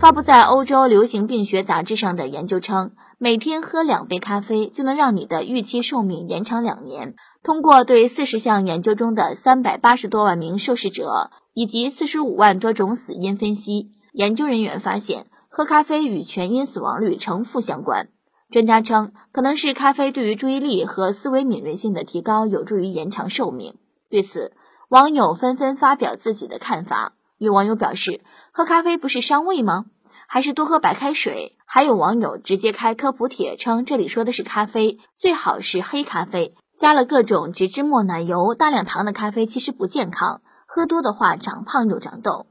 [0.00, 7.16] 发布在欧洲流行病学杂志上的研究称，每天喝两杯咖啡就能让你的预期寿命延长两年。
[7.42, 18.08] 通过对四十项研究中的三百八十多万名受试者以及四十五万多种死因分析，研究人员发现，喝咖啡与全因死亡率呈负相关。
[18.50, 23.74] 专家称，可能是咖啡对于注意力和思维敏锐性的提高有助于延长寿命。
[24.08, 24.52] 对此，
[24.88, 27.14] 网友纷纷发表自己的看法。
[27.38, 28.20] 有网友表示，
[28.52, 29.84] 喝咖啡不是伤胃吗？
[30.26, 31.56] 还是多喝白开水？
[31.64, 42.46] 还有网友直接开科普帖称，这里说的是咖啡，最好是黑咖啡，加了各种植脂末、奶油、大量糖的咖啡其实不健康，喝多的话长胖又长痘。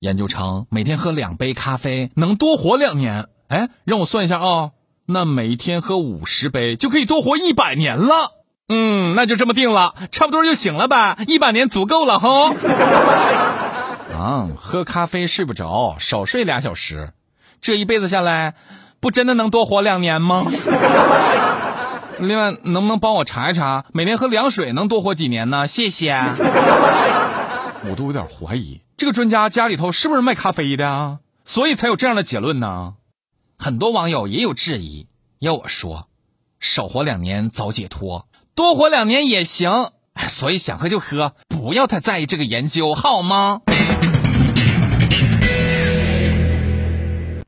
[0.00, 3.28] 研究称，每天喝两杯咖啡能多活两年。
[3.48, 4.70] 哎，让我算一下啊，
[5.06, 8.32] 那每天喝五十杯就可以多活一百年了。
[8.68, 12.52] 嗯，那就这么定了，差不多就行了吧，一百年足够了哈。
[14.56, 17.12] 喝咖啡睡不着，少睡俩小时，
[17.60, 18.54] 这一辈子下来，
[18.98, 20.44] 不真的能多活两年吗？
[22.18, 25.66] 另外，能不能帮我查一查，每天喝凉水能多活几年呢？
[25.66, 26.14] 谢谢。
[27.88, 31.18] 我都有点怀疑，这个专家家里头是不是卖咖啡的啊？
[31.44, 32.94] 所以才有这样的结论呢。
[33.58, 35.06] 很多网友也有质疑，
[35.38, 36.08] 要我说，
[36.58, 39.92] 少活两年早解脱，多活两年也行。
[40.18, 43.60] 所以想喝就喝，不要太在意这个研究，好吗？